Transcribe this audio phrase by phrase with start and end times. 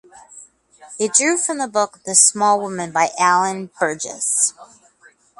[0.97, 4.51] It drew from the book "The Small Woman", by Alan Burgess.